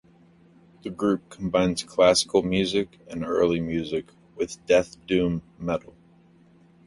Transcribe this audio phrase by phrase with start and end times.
[0.81, 5.93] The group combines classical music and early music with death doom metal.